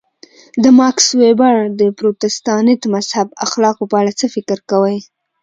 [0.63, 4.97] د ماکس وېبر د پروتستانت مذهب اخلاقو په اړه څه فکر کوئ.